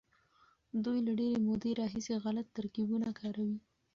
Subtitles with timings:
[0.83, 3.57] دوی له ډېرې مودې راهيسې غلط ترکيبونه کاروي.